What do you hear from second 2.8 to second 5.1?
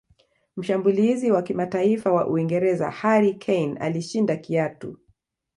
harry kane alishinda kiatu